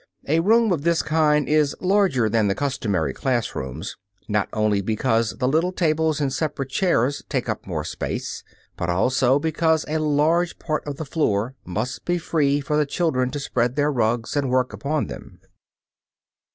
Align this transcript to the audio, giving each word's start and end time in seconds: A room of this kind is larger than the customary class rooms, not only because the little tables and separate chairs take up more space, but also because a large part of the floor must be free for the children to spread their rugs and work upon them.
A 0.27 0.39
room 0.39 0.71
of 0.71 0.81
this 0.81 1.03
kind 1.03 1.47
is 1.47 1.75
larger 1.79 2.27
than 2.27 2.47
the 2.47 2.55
customary 2.55 3.13
class 3.13 3.53
rooms, 3.53 3.97
not 4.27 4.49
only 4.51 4.81
because 4.81 5.37
the 5.37 5.47
little 5.47 5.71
tables 5.71 6.19
and 6.19 6.33
separate 6.33 6.71
chairs 6.71 7.21
take 7.29 7.47
up 7.47 7.67
more 7.67 7.83
space, 7.83 8.43
but 8.75 8.89
also 8.89 9.37
because 9.37 9.85
a 9.87 9.99
large 9.99 10.57
part 10.57 10.83
of 10.87 10.95
the 10.97 11.05
floor 11.05 11.53
must 11.65 12.03
be 12.03 12.17
free 12.17 12.59
for 12.59 12.77
the 12.77 12.87
children 12.87 13.29
to 13.29 13.39
spread 13.39 13.75
their 13.75 13.91
rugs 13.91 14.35
and 14.35 14.49
work 14.49 14.73
upon 14.73 15.05
them. 15.05 15.39